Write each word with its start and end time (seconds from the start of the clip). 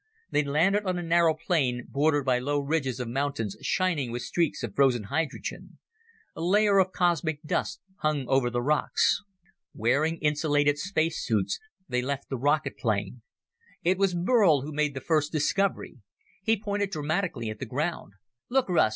They 0.31 0.43
landed 0.43 0.83
on 0.87 0.97
a 0.97 1.03
narrow 1.03 1.35
plain, 1.35 1.85
bordered 1.87 2.25
by 2.25 2.39
low 2.39 2.57
ridges 2.59 2.99
of 2.99 3.07
mountains 3.07 3.55
shining 3.61 4.09
with 4.09 4.23
streaks 4.23 4.63
of 4.63 4.73
frozen 4.73 5.03
hydrogen. 5.13 5.77
A 6.35 6.41
layer 6.41 6.79
of 6.79 6.91
cosmic 6.91 7.43
dust 7.43 7.81
hung 7.97 8.25
over 8.27 8.49
the 8.49 8.63
rocks. 8.63 9.21
Wearing 9.75 10.17
insulated 10.17 10.79
space 10.79 11.23
suits, 11.23 11.59
they 11.87 12.01
left 12.01 12.29
the 12.29 12.37
rocket 12.39 12.79
plane. 12.79 13.21
It 13.83 13.99
was 13.99 14.15
Burl 14.15 14.61
who 14.61 14.73
made 14.73 14.95
the 14.95 15.01
first 15.01 15.31
discovery. 15.31 15.99
He 16.41 16.59
pointed 16.59 16.89
dramatically 16.89 17.51
at 17.51 17.59
the 17.59 17.67
ground. 17.67 18.13
"Look, 18.49 18.69
Russ. 18.69 18.89